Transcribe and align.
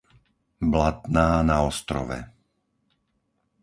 Blatná 0.71 1.27
na 1.49 1.57
Ostrove 1.69 2.19